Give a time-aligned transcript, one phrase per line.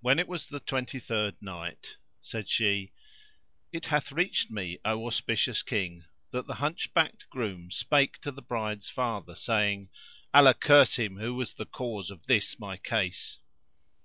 [0.00, 2.90] When it was the Twenty third Night, Said she,
[3.70, 8.90] It hath reached me, O auspicious King, that the hunchbacked groom spake to the bride's
[8.90, 9.88] father saying,
[10.34, 13.38] "Allah curse him who was the cause of this my case!"